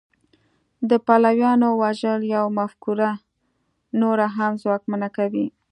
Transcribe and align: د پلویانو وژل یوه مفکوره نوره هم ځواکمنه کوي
د 0.89 0.91
پلویانو 1.07 1.67
وژل 1.81 2.21
یوه 2.35 2.51
مفکوره 2.59 3.11
نوره 4.01 4.27
هم 4.37 4.51
ځواکمنه 4.63 5.07
کوي 5.17 5.47